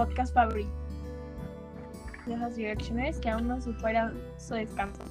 podcast 0.00 0.32
favorito 0.32 0.70
de 2.24 2.34
los 2.34 2.56
Directioners 2.56 3.18
que 3.18 3.28
aún 3.28 3.48
no 3.48 3.60
supera 3.60 4.10
su 4.38 4.54
descanso. 4.54 5.04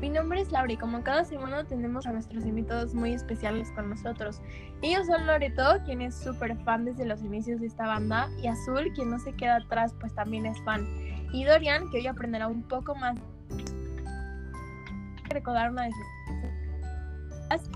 Mi 0.00 0.08
nombre 0.08 0.40
es 0.40 0.50
Laura 0.52 0.72
y 0.72 0.76
como 0.78 1.02
cada 1.02 1.24
semana 1.24 1.64
tenemos 1.64 2.06
a 2.06 2.12
nuestros 2.12 2.46
invitados 2.46 2.94
muy 2.94 3.12
especiales 3.12 3.70
con 3.72 3.90
nosotros. 3.90 4.40
Ellos 4.80 5.06
son 5.06 5.26
Loreto, 5.26 5.82
quien 5.84 6.00
es 6.00 6.14
súper 6.14 6.56
fan 6.64 6.86
desde 6.86 7.04
los 7.04 7.22
inicios 7.22 7.60
de 7.60 7.66
esta 7.66 7.86
banda, 7.86 8.30
y 8.42 8.46
Azul, 8.46 8.90
quien 8.94 9.10
no 9.10 9.18
se 9.18 9.34
queda 9.34 9.56
atrás, 9.56 9.94
pues 10.00 10.14
también 10.14 10.46
es 10.46 10.58
fan. 10.62 10.86
Y 11.30 11.44
Dorian, 11.44 11.90
que 11.90 11.98
hoy 11.98 12.06
aprenderá 12.06 12.48
un 12.48 12.62
poco 12.62 12.94
más 12.94 13.18
recordar 15.28 15.70
una 15.70 15.84
de 15.84 15.90
sus 15.90 16.45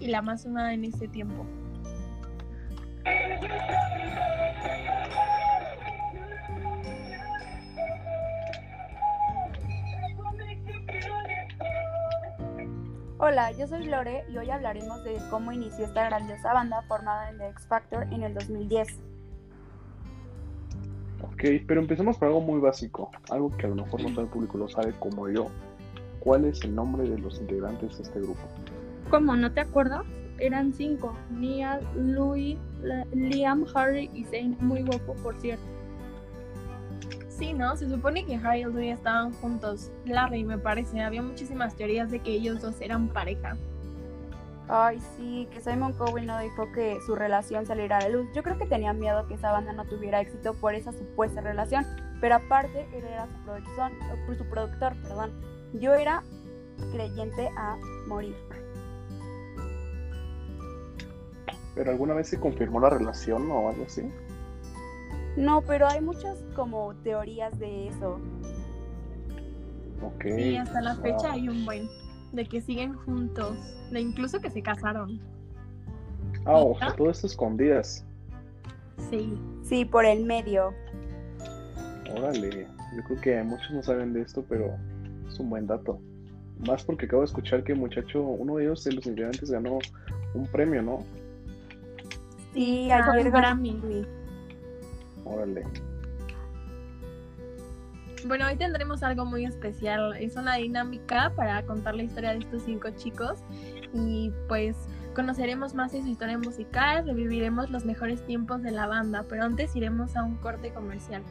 y 0.01 0.09
la 0.09 0.23
más 0.23 0.43
sonada 0.43 0.75
en 0.75 0.85
este 0.85 1.09
tiempo. 1.09 1.47
Hola, 13.19 13.53
yo 13.53 13.67
soy 13.67 13.85
Lore 13.85 14.25
y 14.31 14.39
hoy 14.39 14.51
hablaremos 14.51 15.05
de 15.05 15.19
cómo 15.29 15.53
inició 15.53 15.85
esta 15.85 16.07
grandiosa 16.07 16.55
banda 16.55 16.83
formada 16.89 17.31
en 17.31 17.39
The 17.39 17.49
X 17.51 17.67
Factor 17.67 18.05
en 18.13 18.23
el 18.23 18.35
2010. 18.35 18.89
Ok, 21.23 21.45
pero 21.67 21.81
empecemos 21.81 22.17
por 22.17 22.29
algo 22.29 22.41
muy 22.41 22.61
básico, 22.61 23.11
algo 23.31 23.51
que 23.51 23.67
a 23.67 23.69
lo 23.69 23.77
mejor 23.77 24.03
no 24.03 24.11
todo 24.11 24.23
el 24.23 24.29
público 24.29 24.57
lo 24.57 24.69
sabe 24.69 24.95
como 24.99 25.29
yo. 25.29 25.49
¿Cuál 26.21 26.47
es 26.47 26.63
el 26.65 26.75
nombre 26.75 27.09
de 27.09 27.19
los 27.19 27.39
integrantes 27.41 27.99
de 27.99 28.05
este 28.05 28.21
grupo? 28.21 28.41
¿Cómo? 29.11 29.35
¿No 29.35 29.53
te 29.53 29.61
acuerdas? 29.61 30.03
Eran 30.39 30.73
cinco. 30.73 31.17
Nia, 31.31 31.81
Louis, 31.97 32.57
Liam, 33.13 33.67
Harry 33.75 34.09
y 34.15 34.25
Zane. 34.25 34.57
Muy 34.61 34.83
guapo, 34.83 35.15
por 35.15 35.39
cierto. 35.41 35.65
Sí, 37.29 37.53
¿no? 37.53 37.77
Se 37.77 37.89
supone 37.89 38.25
que 38.25 38.37
Harry 38.37 38.61
y 38.61 38.65
Louis 38.65 38.95
estaban 38.95 39.33
juntos. 39.33 39.91
Larry, 40.05 40.45
me 40.45 40.59
parece. 40.59 41.01
Había 41.01 41.23
muchísimas 41.23 41.75
teorías 41.75 42.11
de 42.11 42.21
que 42.21 42.31
ellos 42.31 42.63
dos 42.63 42.81
eran 42.81 43.09
pareja. 43.09 43.57
Ay, 44.69 45.01
sí, 45.17 45.49
que 45.51 45.61
Simon 45.61 45.93
Cowell 45.95 46.27
no 46.27 46.39
dijo 46.39 46.71
que 46.73 46.99
su 47.05 47.17
relación 47.17 47.67
saliera 47.67 47.99
a 47.99 48.03
la 48.03 48.11
luz. 48.11 48.29
Yo 48.33 48.45
creo 48.45 48.57
que 48.57 48.67
tenía 48.67 48.93
miedo 48.93 49.27
que 49.27 49.35
esa 49.35 49.51
banda 49.51 49.73
no 49.73 49.85
tuviera 49.87 50.21
éxito 50.21 50.55
por 50.55 50.75
esa 50.75 50.93
supuesta 50.93 51.41
relación. 51.41 51.85
Pero 52.21 52.37
aparte, 52.37 52.87
él 52.95 53.05
era 53.05 53.27
su, 53.27 53.45
productor, 53.45 53.91
su 54.39 54.45
productor, 54.45 54.97
perdón. 55.03 55.33
Yo 55.73 55.95
era 55.95 56.23
creyente 56.93 57.51
a 57.57 57.77
morir. 58.07 58.37
¿Pero 61.75 61.91
alguna 61.91 62.15
vez 62.15 62.29
se 62.29 62.39
confirmó 62.39 62.81
la 62.81 62.91
relación 62.91 63.51
o 63.51 63.69
algo 63.69 63.85
así? 63.85 64.03
No, 65.37 65.63
pero 65.63 65.87
hay 65.87 66.01
muchas 66.01 66.39
como 66.55 66.95
teorías 66.97 67.59
de 67.59 67.89
eso. 67.89 68.19
Ok. 70.03 70.25
Sí, 70.37 70.57
hasta 70.57 70.81
la 70.81 70.97
fecha 70.97 71.33
hay 71.33 71.49
un 71.49 71.65
buen 71.65 71.89
de 72.33 72.47
que 72.47 72.61
siguen 72.61 72.95
juntos, 72.95 73.57
de 73.91 74.01
incluso 74.01 74.41
que 74.41 74.51
se 74.51 74.63
casaron. 74.63 75.21
Ah, 76.45 76.59
o 76.59 76.77
sea, 76.79 76.95
todo 76.95 77.11
esto 77.11 77.27
escondidas. 77.27 78.05
Sí. 79.11 79.39
Sí, 79.63 79.85
por 79.85 80.05
el 80.05 80.25
medio. 80.25 80.73
Órale, 82.17 82.67
yo 82.97 83.05
creo 83.05 83.21
que 83.21 83.43
muchos 83.43 83.71
no 83.71 83.83
saben 83.83 84.13
de 84.13 84.23
esto, 84.23 84.45
pero 84.49 84.77
es 85.29 85.39
un 85.39 85.51
buen 85.51 85.67
dato. 85.67 86.01
Más 86.67 86.85
porque 86.85 87.07
acabo 87.07 87.23
de 87.23 87.27
escuchar 87.27 87.63
que 87.63 87.75
muchacho, 87.75 88.23
uno 88.23 88.57
de 88.57 88.65
ellos 88.65 88.85
de 88.85 88.93
los 88.93 89.07
integrantes 89.07 89.51
ganó 89.51 89.79
un 90.35 90.47
premio, 90.49 90.83
¿no? 90.83 91.05
Sí, 92.53 92.91
Ah, 92.91 93.11
ayer 93.13 93.31
Grammy. 93.31 94.07
Órale. 95.25 95.63
Bueno, 98.27 98.47
hoy 98.47 98.57
tendremos 98.57 99.03
algo 99.03 99.25
muy 99.25 99.45
especial. 99.45 100.15
Es 100.17 100.37
una 100.37 100.57
dinámica 100.57 101.33
para 101.37 101.65
contar 101.65 101.95
la 101.95 102.03
historia 102.03 102.33
de 102.33 102.39
estos 102.39 102.63
cinco 102.63 102.91
chicos 102.91 103.39
y 103.95 104.31
pues 104.49 104.77
conoceremos 105.15 105.75
más 105.75 105.93
de 105.93 106.03
su 106.03 106.09
historia 106.09 106.39
musical, 106.39 107.05
reviviremos 107.07 107.71
los 107.71 107.85
mejores 107.85 108.25
tiempos 108.27 108.63
de 108.63 108.71
la 108.71 108.87
banda, 108.87 109.25
pero 109.29 109.45
antes 109.45 109.75
iremos 109.75 110.17
a 110.17 110.23
un 110.23 110.37
corte 110.37 110.73
comercial. 110.73 111.23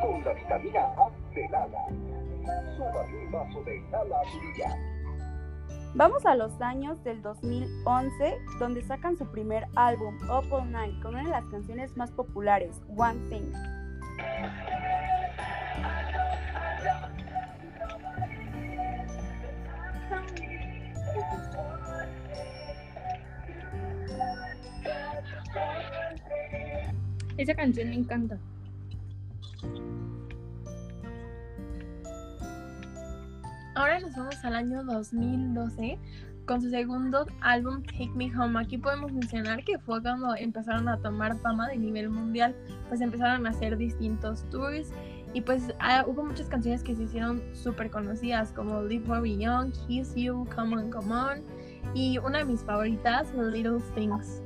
Con 0.00 0.24
la 0.24 0.32
vitamina 0.34 0.80
A 0.80 1.10
de 1.34 1.48
Lala. 1.48 1.86
Un 1.88 3.30
vaso 3.32 3.62
de 3.64 3.82
Lala. 3.90 4.20
Vamos 5.96 6.26
a 6.26 6.34
los 6.34 6.60
años 6.60 7.02
del 7.04 7.22
2011, 7.22 8.36
donde 8.58 8.82
sacan 8.82 9.16
su 9.16 9.24
primer 9.32 9.66
álbum, 9.76 10.14
Up 10.24 10.52
All 10.52 10.70
Night, 10.70 11.00
con 11.00 11.14
una 11.14 11.24
de 11.24 11.30
las 11.30 11.46
canciones 11.46 11.96
más 11.96 12.10
populares, 12.10 12.82
One 12.94 13.18
Thing. 13.30 13.50
Esa 27.38 27.54
canción 27.54 27.88
me 27.88 27.94
encanta. 27.96 28.38
Ahora 33.76 34.00
nos 34.00 34.16
vamos 34.16 34.42
al 34.42 34.56
año 34.56 34.82
2012 34.84 35.98
con 36.46 36.62
su 36.62 36.70
segundo 36.70 37.26
álbum 37.42 37.82
Take 37.82 38.10
Me 38.14 38.34
Home. 38.34 38.58
Aquí 38.58 38.78
podemos 38.78 39.12
mencionar 39.12 39.62
que 39.64 39.78
fue 39.78 40.00
cuando 40.00 40.34
empezaron 40.34 40.88
a 40.88 40.96
tomar 40.96 41.36
fama 41.40 41.68
de 41.68 41.76
nivel 41.76 42.08
mundial, 42.08 42.56
pues 42.88 43.02
empezaron 43.02 43.46
a 43.46 43.50
hacer 43.50 43.76
distintos 43.76 44.48
tours 44.48 44.94
y 45.34 45.42
pues 45.42 45.74
ah, 45.78 46.06
hubo 46.06 46.24
muchas 46.24 46.48
canciones 46.48 46.82
que 46.82 46.96
se 46.96 47.02
hicieron 47.02 47.42
súper 47.52 47.90
conocidas 47.90 48.50
como 48.52 48.80
Live 48.80 49.04
Very 49.06 49.36
Young, 49.36 49.72
Kiss 49.86 50.14
You, 50.14 50.48
Come 50.56 50.76
On, 50.76 50.90
Come 50.90 51.14
On 51.14 51.42
y 51.92 52.16
una 52.16 52.38
de 52.38 52.44
mis 52.46 52.62
favoritas, 52.62 53.30
Little 53.34 53.80
Things. 53.94 54.40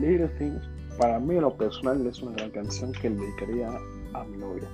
Little 0.00 0.28
Things, 0.38 0.62
para 0.98 1.18
mí 1.18 1.36
en 1.36 1.42
lo 1.42 1.56
personal 1.56 2.06
es 2.06 2.20
una 2.22 2.32
gran 2.36 2.50
canción 2.50 2.92
que 2.92 3.10
le 3.10 3.16
dedicaría 3.16 3.68
a 4.14 4.24
mi 4.24 4.36
novia. 4.36 4.68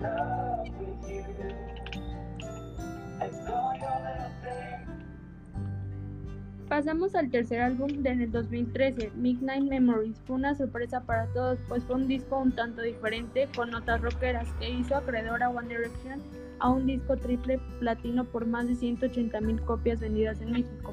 Love 0.00 0.68
with 0.80 1.08
you. 3.48 3.63
Pasamos 6.74 7.14
al 7.14 7.30
tercer 7.30 7.60
álbum 7.60 8.02
de 8.02 8.10
en 8.10 8.20
el 8.20 8.32
2013, 8.32 9.12
Midnight 9.14 9.62
Memories. 9.62 10.20
Fue 10.26 10.34
una 10.34 10.56
sorpresa 10.56 11.02
para 11.02 11.26
todos, 11.28 11.56
pues 11.68 11.84
fue 11.84 11.94
un 11.94 12.08
disco 12.08 12.36
un 12.36 12.50
tanto 12.50 12.82
diferente, 12.82 13.48
con 13.54 13.70
notas 13.70 14.00
rockeras, 14.00 14.48
que 14.58 14.70
hizo 14.70 14.96
acreedor 14.96 15.40
a 15.44 15.50
One 15.50 15.68
Direction 15.68 16.20
a 16.58 16.70
un 16.70 16.84
disco 16.84 17.16
triple 17.16 17.60
platino 17.78 18.24
por 18.24 18.46
más 18.46 18.66
de 18.66 18.74
180 18.74 19.40
mil 19.42 19.62
copias 19.62 20.00
vendidas 20.00 20.40
en 20.40 20.50
México. 20.50 20.92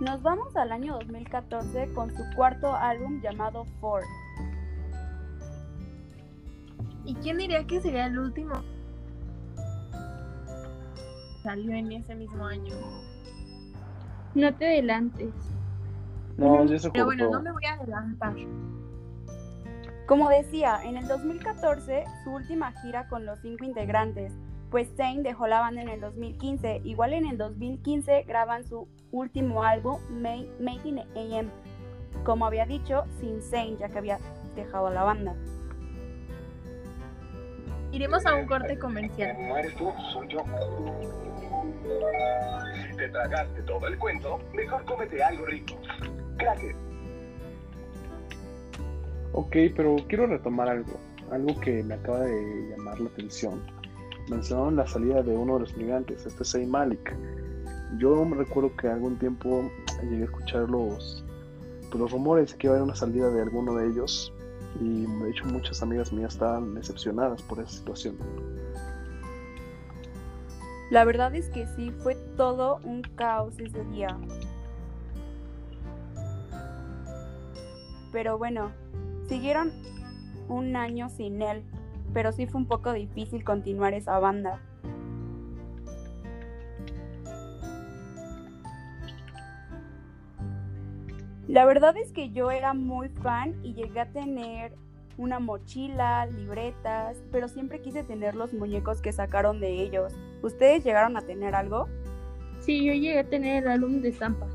Nos 0.00 0.22
vamos 0.22 0.56
al 0.56 0.72
año 0.72 0.94
2014 0.94 1.92
con 1.94 2.10
su 2.10 2.22
cuarto 2.34 2.74
álbum 2.74 3.20
llamado 3.20 3.66
Four. 3.80 4.02
¿Y 7.04 7.14
quién 7.16 7.36
diría 7.38 7.66
que 7.66 7.80
sería 7.80 8.06
el 8.06 8.18
último? 8.18 8.54
salió 11.42 11.72
en 11.72 11.92
ese 11.92 12.14
mismo 12.14 12.46
año. 12.46 12.74
No 14.34 14.54
te 14.54 14.66
adelantes. 14.66 15.32
No, 16.36 16.64
ya 16.64 16.78
se 16.78 16.90
Pero 16.90 17.06
bueno, 17.06 17.30
no 17.30 17.42
me 17.42 17.52
voy 17.52 17.64
a 17.64 17.74
adelantar. 17.74 18.34
Como 20.06 20.28
decía, 20.28 20.80
en 20.84 20.96
el 20.96 21.06
2014 21.06 22.04
su 22.24 22.30
última 22.30 22.72
gira 22.80 23.08
con 23.08 23.26
los 23.26 23.38
cinco 23.40 23.64
integrantes, 23.64 24.32
pues 24.70 24.88
Zayn 24.96 25.22
dejó 25.22 25.46
la 25.46 25.60
banda 25.60 25.82
en 25.82 25.88
el 25.88 26.00
2015. 26.00 26.80
Igual 26.84 27.12
en 27.12 27.26
el 27.26 27.36
2015 27.38 28.22
graban 28.22 28.64
su 28.66 28.86
último 29.10 29.64
álbum, 29.64 29.98
Ma- 30.10 30.44
Made 30.60 30.88
in 30.88 30.98
AM. 31.00 31.50
Como 32.24 32.46
había 32.46 32.66
dicho, 32.66 33.04
sin 33.20 33.42
Zayn, 33.42 33.78
ya 33.78 33.88
que 33.88 33.98
había 33.98 34.18
dejado 34.54 34.90
la 34.90 35.02
banda. 35.04 35.34
Iremos 37.92 38.24
a 38.26 38.36
un 38.36 38.46
corte 38.46 38.78
comercial. 38.78 39.36
No 39.48 39.56
eres 39.56 39.74
tú, 39.74 39.90
soy 40.12 40.28
yo. 40.28 40.38
Si 42.88 42.96
te 42.96 43.08
tragaste 43.08 43.62
todo 43.62 43.86
el 43.88 43.98
cuento, 43.98 44.38
mejor 44.54 44.84
cómete 44.84 45.22
algo 45.22 45.44
rico. 45.46 45.74
Cracker. 46.36 46.74
Ok, 49.32 49.56
pero 49.76 49.96
quiero 50.08 50.26
retomar 50.26 50.68
algo, 50.68 50.92
algo 51.32 51.58
que 51.60 51.82
me 51.82 51.94
acaba 51.94 52.20
de 52.20 52.70
llamar 52.70 53.00
la 53.00 53.08
atención. 53.10 53.60
Mencionaron 54.30 54.76
la 54.76 54.86
salida 54.86 55.24
de 55.24 55.36
uno 55.36 55.54
de 55.54 55.60
los 55.60 55.76
migrantes, 55.76 56.24
este 56.24 56.44
Zayn 56.44 56.70
Malik. 56.70 57.16
Yo 57.98 58.24
me 58.24 58.36
recuerdo 58.36 58.70
que 58.76 58.86
algún 58.86 59.18
tiempo 59.18 59.68
llegué 60.04 60.22
a 60.22 60.24
escuchar 60.26 60.70
los, 60.70 61.24
pues, 61.88 62.00
los 62.00 62.12
rumores 62.12 62.54
que 62.54 62.68
iba 62.68 62.74
a 62.74 62.76
haber 62.76 62.84
una 62.84 62.94
salida 62.94 63.28
de 63.28 63.42
alguno 63.42 63.74
de 63.74 63.88
ellos 63.88 64.32
y 64.80 65.04
de 65.04 65.30
hecho 65.30 65.44
muchas 65.46 65.82
amigas 65.82 66.12
mías 66.12 66.34
estaban 66.34 66.76
decepcionadas 66.76 67.42
por 67.42 67.58
esa 67.58 67.70
situación. 67.70 68.16
La 70.92 71.04
verdad 71.04 71.34
es 71.34 71.48
que 71.50 71.66
sí, 71.66 71.90
fue 71.90 72.14
todo 72.36 72.78
un 72.84 73.02
caos 73.02 73.58
ese 73.58 73.84
día. 73.86 74.16
Pero 78.12 78.38
bueno, 78.38 78.70
siguieron 79.28 79.72
un 80.48 80.76
año 80.76 81.08
sin 81.08 81.42
él, 81.42 81.64
pero 82.12 82.32
sí 82.32 82.46
fue 82.46 82.60
un 82.60 82.66
poco 82.66 82.92
difícil 82.92 83.44
continuar 83.44 83.94
esa 83.94 84.18
banda. 84.18 84.60
La 91.48 91.64
verdad 91.64 91.96
es 91.96 92.12
que 92.12 92.30
yo 92.30 92.52
era 92.52 92.74
muy 92.74 93.08
fan 93.08 93.56
y 93.64 93.74
llegué 93.74 93.98
a 93.98 94.12
tener 94.12 94.72
una 95.18 95.40
mochila, 95.40 96.26
libretas, 96.26 97.16
pero 97.32 97.48
siempre 97.48 97.80
quise 97.80 98.04
tener 98.04 98.36
los 98.36 98.54
muñecos 98.54 99.02
que 99.02 99.12
sacaron 99.12 99.60
de 99.60 99.82
ellos. 99.82 100.14
¿Ustedes 100.42 100.84
llegaron 100.84 101.16
a 101.16 101.22
tener 101.22 101.54
algo? 101.56 101.88
Sí, 102.60 102.84
yo 102.84 102.92
llegué 102.92 103.18
a 103.18 103.28
tener 103.28 103.64
el 103.64 103.68
álbum 103.68 104.00
de 104.00 104.12
Zampa. 104.12 104.46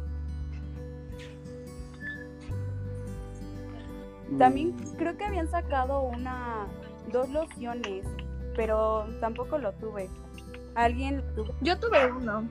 También 4.38 4.74
creo 4.98 5.18
que 5.18 5.26
habían 5.26 5.50
sacado 5.50 6.02
una 6.02 6.68
dos 7.12 7.30
lociones, 7.30 8.06
pero 8.56 9.08
tampoco 9.20 9.58
lo 9.58 9.72
tuve. 9.74 10.10
¿Alguien 10.76 11.18
lo 11.18 11.24
tuvo? 11.34 11.56
Yo 11.62 11.80
tuve 11.80 12.12
uno. 12.12 12.48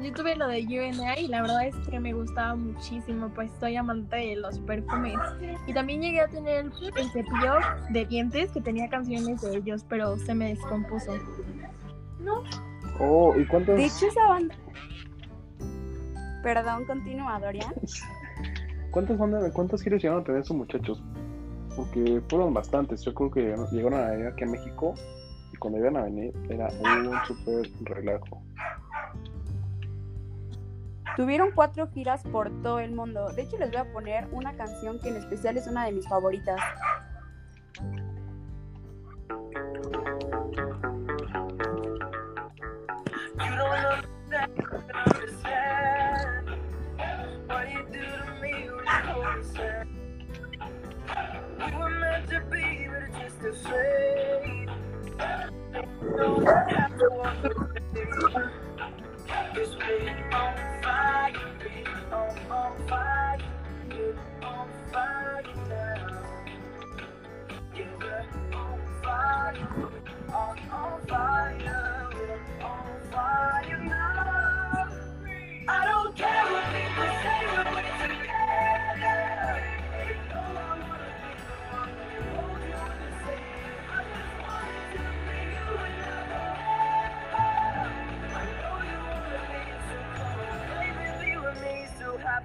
Yo 0.00 0.12
tuve 0.12 0.36
lo 0.36 0.48
de 0.48 0.62
UNA 0.62 1.18
y 1.18 1.28
la 1.28 1.42
verdad 1.42 1.66
es 1.66 1.74
que 1.88 1.98
me 1.98 2.12
gustaba 2.12 2.54
muchísimo, 2.54 3.30
pues 3.30 3.50
soy 3.58 3.76
amante 3.76 4.16
de 4.16 4.36
los 4.36 4.58
perfumes. 4.60 5.18
Y 5.66 5.72
también 5.72 6.02
llegué 6.02 6.20
a 6.20 6.28
tener 6.28 6.66
el 6.66 7.10
cepillo 7.10 7.54
de 7.90 8.04
dientes 8.04 8.52
que 8.52 8.60
tenía 8.60 8.88
canciones 8.88 9.40
de 9.40 9.56
ellos, 9.56 9.84
pero 9.88 10.16
se 10.18 10.34
me 10.34 10.50
descompuso. 10.50 11.12
Oh, 13.00 13.34
¿y 13.36 13.46
cuántas? 13.46 13.76
De 13.76 13.86
hecho, 13.86 14.06
esa 14.06 14.26
banda. 14.26 14.54
Perdón, 16.42 16.84
continúa, 16.84 17.40
Dorian. 17.40 17.72
¿Cuántas 18.90 19.16
bandas, 19.16 19.50
cuántas 19.52 19.82
giras 19.82 20.02
llegaron 20.02 20.22
a 20.22 20.24
tener 20.24 20.42
esos 20.42 20.56
muchachos? 20.56 21.02
Porque 21.76 22.22
fueron 22.28 22.54
bastantes. 22.54 23.02
Yo 23.02 23.14
creo 23.14 23.30
que 23.30 23.56
llegaron 23.72 24.00
a 24.00 24.10
venir 24.10 24.26
aquí 24.26 24.44
a 24.44 24.46
México 24.46 24.94
y 25.52 25.56
cuando 25.56 25.78
iban 25.78 25.96
a 25.96 26.02
venir 26.02 26.32
era 26.48 26.68
un 26.68 27.12
súper 27.26 27.70
relajo. 27.82 28.42
Tuvieron 31.16 31.50
cuatro 31.54 31.88
giras 31.88 32.22
por 32.22 32.50
todo 32.62 32.78
el 32.80 32.92
mundo. 32.92 33.28
De 33.32 33.42
hecho, 33.42 33.58
les 33.58 33.70
voy 33.70 33.80
a 33.80 33.92
poner 33.92 34.26
una 34.32 34.56
canción 34.56 34.98
que 34.98 35.10
en 35.10 35.16
especial 35.16 35.58
es 35.58 35.66
una 35.66 35.84
de 35.84 35.92
mis 35.92 36.08
favoritas. 36.08 36.58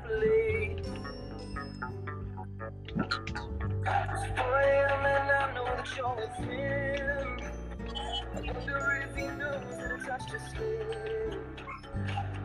Happily. 0.08 0.78
Spoil 4.26 4.92
and 5.06 5.32
I 5.32 5.54
know 5.54 5.66
that 5.66 5.88
you're 5.96 6.16
with 6.16 6.36
him. 6.50 7.28
He 8.44 8.50
knows. 8.58 9.64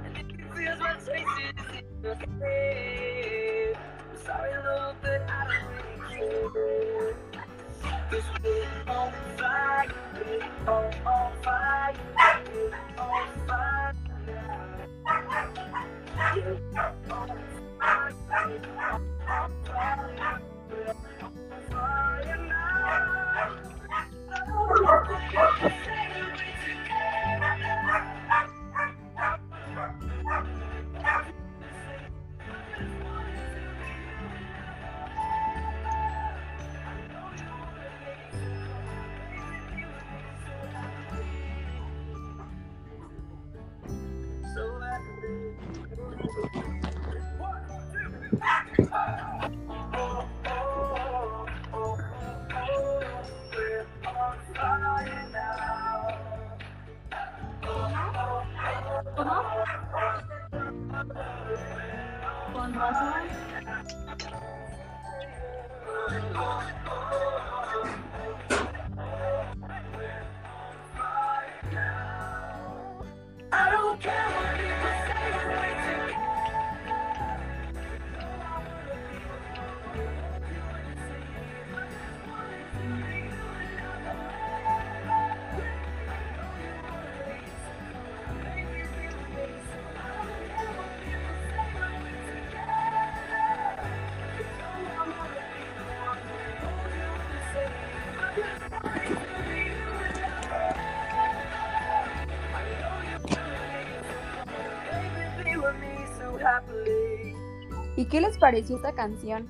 And 0.04 0.16
if 0.16 0.26
he 0.30 0.42
feels 0.54 0.78
my 0.80 0.96
is 0.96 1.08
in. 2.40 2.52
I'm 4.10 4.16
sorry, 4.24 4.56
love, 4.64 4.96
but 5.02 5.20
I 5.28 5.30
don't 5.48 5.82
on 8.88 9.12
fire, 9.36 9.90
on, 10.68 11.32
fire, 11.42 11.96
on 12.98 13.28
fire 13.46 13.94
now. 14.26 15.71
I'm. 16.32 16.62
Qué 108.12 108.20
les 108.20 108.36
pareció 108.36 108.76
esta 108.76 108.92
canción? 108.92 109.48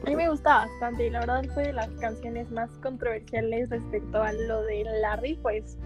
A 0.00 0.08
mí 0.08 0.14
me 0.14 0.28
gusta 0.28 0.66
bastante 0.66 1.08
y 1.08 1.10
la 1.10 1.20
verdad 1.20 1.42
fue 1.54 1.64
de 1.64 1.72
las 1.72 1.88
canciones 2.00 2.48
más 2.52 2.70
controversiales 2.78 3.68
respecto 3.68 4.22
a 4.22 4.32
lo 4.32 4.62
de 4.62 4.84
Larry, 5.00 5.34
pues 5.42 5.76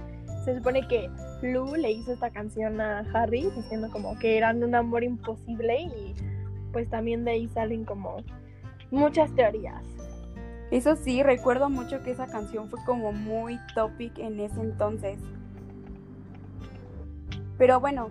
se 0.44 0.54
supone 0.54 0.86
que 0.86 1.08
Lou 1.40 1.74
le 1.76 1.92
hizo 1.92 2.12
esta 2.12 2.30
canción 2.30 2.78
a 2.78 3.06
Harry 3.14 3.50
diciendo 3.56 3.88
como 3.90 4.18
que 4.18 4.36
eran 4.36 4.62
un 4.62 4.74
amor 4.74 5.02
imposible 5.02 5.80
y 5.80 6.14
pues 6.72 6.90
también 6.90 7.24
de 7.24 7.30
ahí 7.30 7.48
salen 7.48 7.86
como 7.86 8.18
muchas 8.90 9.34
teorías. 9.34 9.82
Eso 10.70 10.96
sí, 10.96 11.22
recuerdo 11.22 11.70
mucho 11.70 12.02
que 12.02 12.10
esa 12.10 12.26
canción 12.26 12.68
fue 12.68 12.84
como 12.84 13.12
muy 13.12 13.58
topic 13.74 14.18
en 14.18 14.40
ese 14.40 14.60
entonces. 14.60 15.18
Pero 17.56 17.80
bueno, 17.80 18.10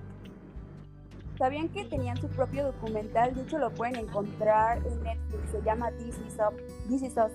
¿sabían 1.37 1.69
que 1.69 1.85
tenían 1.85 2.17
su 2.17 2.27
propio 2.29 2.65
documental? 2.65 3.33
De 3.35 3.41
hecho, 3.41 3.57
lo 3.57 3.71
pueden 3.71 3.97
encontrar 3.97 4.77
en 4.85 5.03
Netflix. 5.03 5.51
Se 5.51 5.61
llama 5.61 5.91
This 5.91 6.15
Is 6.27 6.37
Us. 6.37 6.89
This 6.89 7.03
Is 7.03 7.15
Us. 7.17 7.31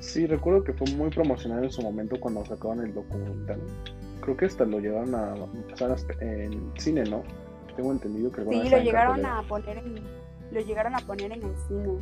Sí, 0.00 0.26
recuerdo 0.26 0.64
que 0.64 0.72
fue 0.72 0.90
muy 0.96 1.10
promocional 1.10 1.64
en 1.64 1.70
su 1.70 1.82
momento 1.82 2.18
cuando 2.18 2.44
sacaban 2.44 2.80
el 2.80 2.94
documental. 2.94 3.60
Creo 4.22 4.36
que 4.36 4.46
hasta 4.46 4.64
lo 4.64 4.80
llevaron 4.80 5.14
a 5.14 5.34
pasar 5.68 5.96
en 6.20 6.72
cine, 6.78 7.04
¿no? 7.04 7.22
Tengo 7.76 7.92
entendido 7.92 8.32
que 8.32 8.42
Sí, 8.42 8.68
lo 8.68 8.78
llegaron 8.78 9.24
a 9.24 9.42
poner 9.42 9.78
en, 9.78 10.00
lo 10.50 10.60
llegaron 10.60 10.94
a 10.94 10.98
poner 11.00 11.32
en 11.32 11.42
el 11.42 11.56
cine. 11.68 11.98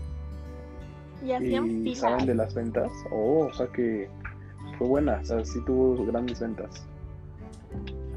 Y 1.25 1.33
hacían 1.33 1.87
¿Y 1.87 1.97
saben 1.97 2.27
de 2.27 2.35
las 2.37 2.55
ventas? 2.55 2.91
Oh, 3.11 3.47
o 3.47 3.53
sea 3.53 3.67
que 3.67 4.09
fue 4.79 4.87
buena, 4.87 5.19
o 5.21 5.25
sea, 5.25 5.45
sí 5.45 5.59
tuvo 5.67 6.05
grandes 6.07 6.41
ventas. 6.41 6.87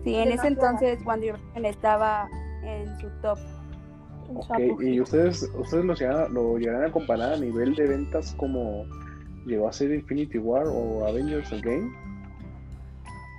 Sí, 0.03 0.15
en 0.15 0.31
ese 0.31 0.47
entonces 0.47 0.99
One 1.05 1.21
Direction 1.21 1.65
estaba 1.65 2.27
en 2.63 2.99
su 2.99 3.07
top. 3.21 3.37
en 4.29 4.33
su 4.43 4.53
Ok, 4.53 4.59
apogeo. 4.69 4.81
¿y 4.81 5.01
ustedes, 5.01 5.43
ustedes 5.55 5.85
lo, 5.85 5.93
llegan- 5.95 6.33
lo 6.33 6.57
llegarán 6.57 6.85
a 6.85 6.91
comparar 6.91 7.33
a 7.33 7.37
nivel 7.37 7.75
de 7.75 7.87
ventas 7.87 8.33
como 8.37 8.85
llegó 9.45 9.67
a 9.67 9.73
ser 9.73 9.91
Infinity 9.91 10.37
War 10.37 10.65
o 10.67 11.05
Avengers 11.05 11.51
Endgame? 11.51 11.91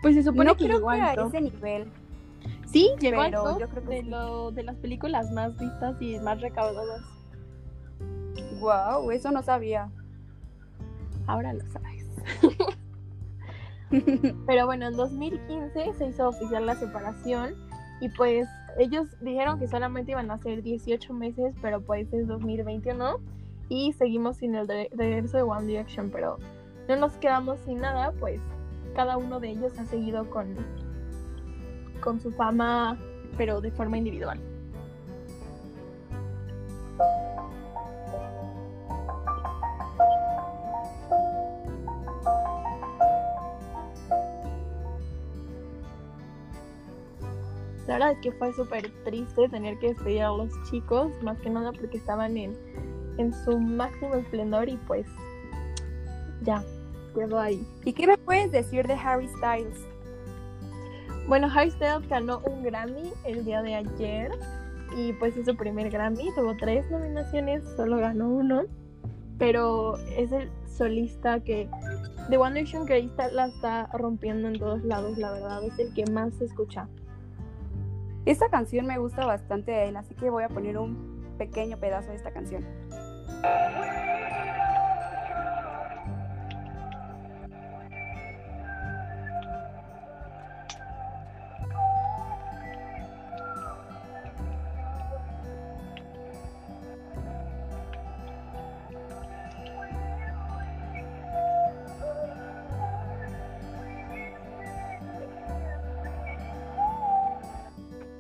Pues 0.03 0.15
se 0.17 0.23
supone 0.23 0.45
No 0.47 0.57
que 0.57 0.65
creo 0.65 0.79
llegó 0.79 0.91
que 0.91 1.01
a 1.01 1.13
ese 1.15 1.41
nivel. 1.41 1.91
Sí, 2.67 2.91
llegó 3.01 3.21
al 3.23 3.31
pero 3.31 3.45
top 3.45 3.61
yo 3.61 3.69
creo 3.69 3.83
que 3.85 3.95
de, 3.97 4.03
sí. 4.03 4.09
lo, 4.09 4.51
de 4.51 4.63
las 4.65 4.77
películas 4.77 5.31
más 5.33 5.57
vistas 5.59 6.01
y 6.01 6.19
más 6.21 6.41
recaudadas. 6.41 7.03
Wow, 8.61 9.11
eso 9.11 9.31
no 9.31 9.43
sabía. 9.43 9.89
Ahora 11.27 11.53
lo 11.53 11.61
sabes. 11.71 12.07
Pero 14.47 14.67
bueno, 14.67 14.89
en 14.89 14.97
2015 14.97 15.93
se 15.95 16.07
hizo 16.07 16.29
oficial 16.29 16.67
la 16.67 16.75
separación 16.75 17.55
y 18.01 18.09
pues 18.09 18.49
ellos 18.79 19.09
dijeron 19.21 19.59
que 19.59 19.69
solamente 19.69 20.13
iban 20.13 20.31
a 20.31 20.39
ser 20.39 20.63
18 20.63 21.13
meses, 21.13 21.55
pero 21.61 21.83
pues 21.83 22.13
es 22.13 22.27
2021 22.27 23.19
y 23.69 23.93
seguimos 23.93 24.39
sin 24.39 24.55
el 24.55 24.67
regreso 24.67 25.37
de 25.37 25.43
One 25.43 25.67
Direction, 25.67 26.11
pero 26.11 26.39
no 26.89 26.97
nos 26.97 27.13
quedamos 27.19 27.61
sin 27.61 27.81
nada, 27.81 28.13
pues 28.19 28.41
cada 28.95 29.17
uno 29.19 29.41
de 29.41 29.51
ellos 29.51 29.79
ha 29.79 29.85
seguido 29.85 30.29
con, 30.31 30.57
con 32.01 32.21
su 32.21 32.33
fama, 32.33 32.99
pero 33.37 33.61
de 33.61 33.71
forma 33.71 33.99
individual. 33.99 34.41
La 47.93 47.99
verdad 47.99 48.13
es 48.13 48.19
que 48.21 48.33
fue 48.33 48.55
súper 48.55 48.91
triste 49.05 49.51
tener 49.51 49.79
que 49.79 49.89
despedir 49.89 50.23
a 50.23 50.29
los 50.31 50.51
chicos, 50.71 51.13
más 51.23 51.39
que 51.41 51.51
nada 51.51 51.73
porque 51.73 51.99
estaban 51.99 52.39
en, 52.39 52.57
en 53.19 53.35
su 53.45 53.59
máximo 53.59 54.15
esplendor 54.15 54.71
y 54.71 54.79
pues 54.87 55.07
ya, 56.41 56.65
quedó 57.15 57.39
ahí. 57.39 57.63
¿Y 57.85 57.93
qué 57.93 58.07
me 58.07 58.17
puedes 58.17 58.51
decir 58.51 58.87
de 58.87 58.95
Harry 58.95 59.29
Styles? 59.29 59.79
Bueno, 61.29 61.51
Harry 61.55 61.71
Styles 61.71 62.09
ganó 62.09 62.41
un 62.47 62.63
Grammy 62.63 63.13
el 63.27 63.45
día 63.45 63.61
de 63.61 63.75
ayer 63.75 64.31
y 64.97 65.13
pues 65.13 65.37
es 65.37 65.45
su 65.45 65.55
primer 65.55 65.91
Grammy, 65.91 66.35
tuvo 66.35 66.57
tres 66.57 66.91
nominaciones, 66.91 67.63
solo 67.77 67.99
ganó 67.99 68.27
uno, 68.31 68.63
pero 69.37 69.99
es 70.17 70.33
el 70.33 70.51
solista 70.67 71.41
que 71.41 71.69
de 72.31 72.39
One 72.39 72.55
Direction 72.55 72.87
que 72.87 72.95
ahorita 72.95 73.33
la 73.33 73.49
está 73.49 73.91
rompiendo 73.93 74.49
en 74.49 74.59
todos 74.59 74.83
lados, 74.83 75.19
la 75.19 75.31
verdad, 75.33 75.63
es 75.63 75.79
el 75.79 75.93
que 75.93 76.11
más 76.11 76.33
se 76.37 76.47
escucha. 76.47 76.89
Esta 78.25 78.49
canción 78.49 78.87
me 78.87 78.99
gusta 78.99 79.27
bastante 79.27 79.73
de 79.73 79.89
él, 79.89 79.97
así 79.97 80.15
que 80.15 80.31
voy 80.31 80.45
a 80.45 80.49
poner 80.49 80.79
un 80.79 81.35
pequeño 81.39 81.79
pedazo 81.79 82.11
de 82.11 82.17
esta 82.17 82.33
canción. 82.33 82.65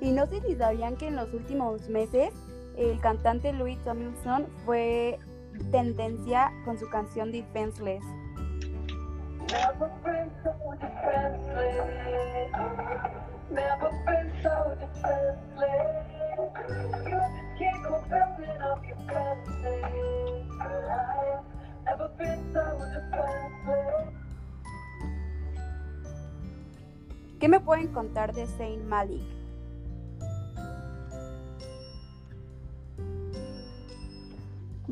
Y 0.02 0.10
no 0.10 0.26
sé 0.26 0.40
si 0.40 0.56
sabían 0.56 0.96
que 0.96 1.06
en 1.06 1.14
los 1.14 1.32
últimos 1.32 1.88
meses 1.88 2.32
el 2.76 2.98
cantante 3.00 3.52
Louis 3.52 3.78
Tomlinson 3.84 4.48
fue 4.66 5.16
tendencia 5.70 6.52
con 6.64 6.76
su 6.76 6.90
canción 6.90 7.30
Defenseless. 7.30 8.02
¿Qué 27.38 27.48
me 27.48 27.60
pueden 27.60 27.86
contar 27.92 28.34
de 28.34 28.46
Zayn 28.48 28.88
Malik? 28.88 29.41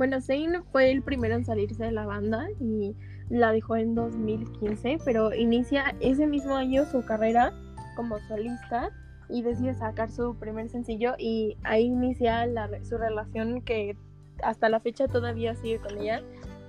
Bueno, 0.00 0.18
Zayn 0.22 0.64
fue 0.72 0.90
el 0.90 1.02
primero 1.02 1.34
en 1.34 1.44
salirse 1.44 1.84
de 1.84 1.92
la 1.92 2.06
banda 2.06 2.48
y 2.58 2.96
la 3.28 3.52
dejó 3.52 3.76
en 3.76 3.94
2015, 3.94 4.96
pero 5.04 5.34
inicia 5.34 5.94
ese 6.00 6.26
mismo 6.26 6.56
año 6.56 6.86
su 6.86 7.04
carrera 7.04 7.52
como 7.96 8.18
solista 8.20 8.88
y 9.28 9.42
decide 9.42 9.74
sacar 9.74 10.10
su 10.10 10.34
primer 10.36 10.70
sencillo 10.70 11.16
y 11.18 11.58
ahí 11.64 11.84
inicia 11.84 12.48
su 12.82 12.96
relación 12.96 13.60
que 13.60 13.94
hasta 14.42 14.70
la 14.70 14.80
fecha 14.80 15.06
todavía 15.06 15.54
sigue 15.54 15.76
con 15.80 15.98
ella, 15.98 16.22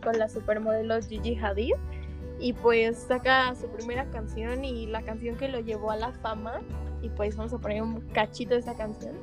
con 0.03 0.19
la 0.19 0.27
supermodelo 0.27 1.01
Gigi 1.01 1.37
Hadid. 1.37 1.75
Y 2.37 2.51
pues 2.51 2.97
saca 2.97 3.55
su 3.55 3.69
primera 3.69 4.09
canción 4.09 4.65
y 4.65 4.87
la 4.87 5.03
canción 5.03 5.37
que 5.37 5.47
lo 5.47 5.61
llevó 5.61 5.91
a 5.91 5.95
la 5.95 6.11
fama. 6.11 6.59
Y 7.01 7.07
pues 7.07 7.37
vamos 7.37 7.53
a 7.53 7.59
poner 7.59 7.81
un 7.81 8.01
cachito 8.09 8.55
de 8.55 8.59
esa 8.59 8.75
canción. 8.75 9.15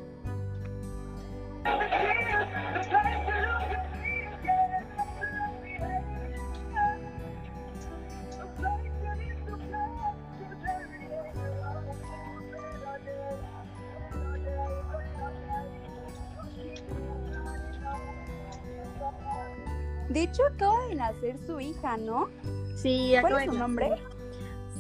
Nacer 21.19 21.39
su 21.47 21.61
hija, 21.61 21.97
¿no? 21.97 22.29
Sí, 22.77 23.15
¿Cuál 23.21 23.35
es 23.35 23.39
de 23.41 23.53
su 23.53 23.59
nombre? 23.59 23.91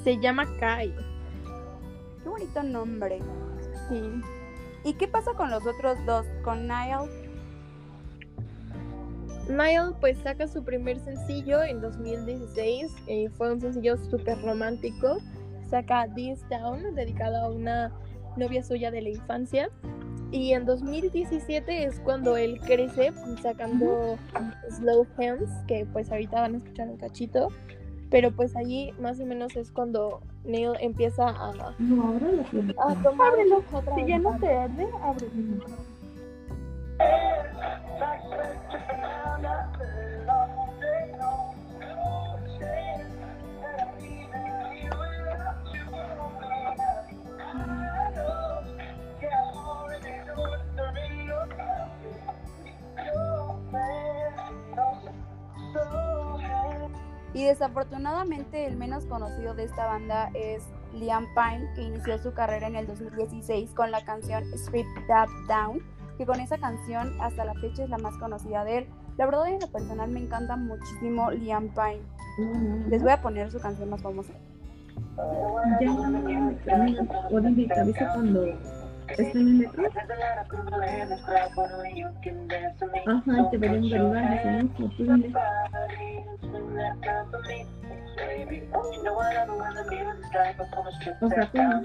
Se 0.05 0.19
llama 0.19 0.47
Kai. 0.59 0.95
Qué 2.23 2.29
bonito 2.29 2.63
nombre. 2.63 3.19
Sí. 3.89 4.23
¿Y 4.85 4.95
qué 4.95 5.09
pasa 5.09 5.33
con 5.35 5.51
los 5.51 5.67
otros 5.67 5.99
dos? 6.07 6.27
Con 6.45 6.67
Niall. 6.67 7.09
Niall 9.49 9.97
pues 10.01 10.19
saca 10.19 10.47
su 10.47 10.63
primer 10.63 11.01
sencillo 11.01 11.63
en 11.63 11.81
2016, 11.81 12.95
eh, 13.07 13.31
fue 13.31 13.51
un 13.51 13.61
sencillo 13.63 13.97
súper 13.97 14.39
romántico, 14.43 15.19
saca 15.71 16.07
This 16.15 16.47
Down, 16.51 16.95
dedicado 16.95 17.39
a 17.39 17.49
una 17.49 17.91
novia 18.37 18.63
suya 18.63 18.91
de 18.91 19.01
la 19.01 19.09
infancia, 19.09 19.71
y 20.31 20.53
en 20.53 20.67
2017 20.67 21.85
es 21.85 22.01
cuando 22.01 22.37
él 22.37 22.61
crece 22.61 23.13
sacando 23.43 24.19
Slow 24.71 25.07
Hands, 25.19 25.49
que 25.67 25.87
pues 25.93 26.11
ahorita 26.11 26.41
van 26.41 26.55
a 26.55 26.59
escuchar 26.59 26.89
un 26.89 26.97
cachito, 26.99 27.49
pero 28.11 28.31
pues 28.31 28.55
allí 28.57 28.93
más 29.01 29.21
o 29.21 29.27
menos 29.27 29.57
es 29.57 29.71
cuando 29.71 30.21
Neil 30.45 30.73
empieza 30.81 31.29
a, 31.29 31.75
No, 31.79 32.09
ábrelo. 32.09 32.43
pues. 32.51 32.65
a 32.79 32.95
tomar 33.03 33.33
Ábrelo. 33.33 33.63
Si 33.97 34.07
ya 34.07 34.19
no 34.19 34.39
te 34.39 34.49
arde, 34.53 34.87
ábrelo. 35.03 35.65
Desafortunadamente 57.49 58.67
el 58.67 58.77
menos 58.77 59.07
conocido 59.07 59.55
de 59.55 59.65
esta 59.65 59.87
banda 59.87 60.31
es 60.35 60.63
Liam 60.93 61.27
Pine, 61.35 61.69
que 61.75 61.83
inició 61.83 62.19
su 62.19 62.33
carrera 62.33 62.67
en 62.67 62.77
el 62.77 62.87
2016 62.87 63.71
con 63.75 63.91
la 63.91 64.05
canción 64.05 64.45
Strip 64.53 64.87
That 65.07 65.29
Down, 65.49 65.83
que 66.19 66.27
con 66.27 66.41
esa 66.41 66.59
canción 66.59 67.19
hasta 67.21 67.45
la 67.45 67.55
fecha 67.55 67.85
es 67.85 67.91
la 67.91 67.99
más 67.99 68.17
conocida 68.19 68.65
de 68.65 68.79
él. 68.79 68.87
La 69.17 69.25
verdad 69.27 69.47
en 69.49 69.61
lo 69.61 69.69
personal 69.69 70.11
me 70.11 70.21
encanta 70.21 70.57
muchísimo 70.57 71.31
Liam 71.31 71.71
no, 71.75 72.89
Les 72.89 73.03
voy 73.03 73.13
a 73.13 73.23
poner 73.23 73.51
su 73.51 73.59
canción 73.59 73.89
más 73.91 74.03
famosa. 74.03 74.33
Ya 75.81 75.93
me 75.93 76.55
termino. 76.65 77.09
O 77.31 77.41
dime, 77.41 77.67
¿te 77.67 77.81
avisa 77.81 78.13
cuando 78.13 78.45
esté 79.09 79.33
en 79.33 79.59
metro? 79.59 79.83
Ajá, 83.07 83.51
te 83.51 83.59
veré 83.59 83.77
en 83.79 83.83
si 84.97 85.03
no. 85.03 85.17
O 91.21 91.29
sea. 91.29 91.83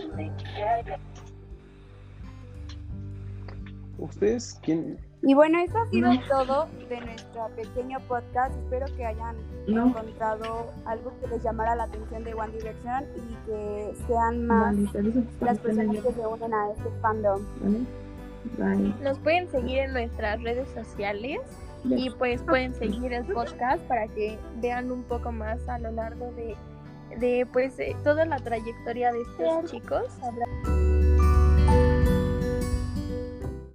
¿Ustedes 3.97 4.59
quién? 4.63 4.97
Y 5.21 5.33
bueno, 5.35 5.59
eso 5.59 5.77
ha 5.77 5.85
sido 5.87 6.13
No. 6.13 6.19
todo 6.27 6.67
de 6.89 6.99
nuestro 6.99 7.47
pequeño 7.55 7.97
podcast. 8.07 8.53
Espero 8.57 8.85
que 8.97 9.05
hayan 9.05 9.37
No. 9.67 9.87
encontrado 9.87 10.73
algo 10.85 11.13
que 11.21 11.27
les 11.27 11.41
llamara 11.43 11.75
la 11.75 11.83
atención 11.85 12.23
de 12.25 12.33
One 12.33 12.51
Direction 12.51 13.05
y 13.15 13.35
que 13.45 13.93
sean 14.07 14.45
más 14.47 14.75
Vale, 14.93 15.13
las 15.39 15.59
personas 15.59 15.95
que 16.03 16.11
se 16.11 16.27
unen 16.27 16.53
a 16.53 16.71
este 16.71 16.89
fandom. 17.01 17.41
¿vale? 18.57 18.75
Bye. 18.75 18.93
Nos 19.01 19.17
pueden 19.19 19.49
seguir 19.49 19.79
en 19.79 19.93
nuestras 19.93 20.43
redes 20.43 20.67
sociales 20.71 21.39
y 21.85 22.09
pues 22.11 22.41
pueden 22.43 22.73
seguir 22.79 23.13
el 23.13 23.25
podcast 23.25 23.81
para 23.83 24.07
que 24.07 24.37
vean 24.61 24.91
un 24.91 25.03
poco 25.03 25.31
más 25.31 25.67
a 25.67 25.79
lo 25.79 25.91
largo 25.91 26.31
de, 26.33 26.55
de 27.17 27.45
pues 27.51 27.77
de 27.77 27.95
toda 28.03 28.25
la 28.25 28.37
trayectoria 28.37 29.11
de 29.11 29.21
estos 29.21 29.71
chicos. 29.71 30.05